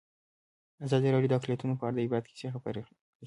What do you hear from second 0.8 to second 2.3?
ازادي راډیو د اقلیتونه په اړه د عبرت